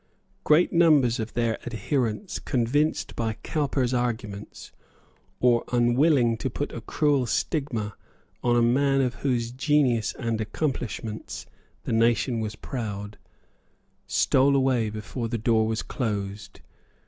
[0.43, 4.71] Great numbers of their adherents, convinced by Cowper's arguments,
[5.39, 7.95] or unwilling to put a cruel stigma
[8.41, 11.45] on a man of whose genius and accomplishments
[11.83, 13.19] the nation was proud,
[14.07, 16.61] stole away before the door was closed.